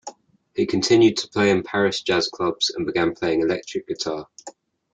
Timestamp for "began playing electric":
2.87-3.87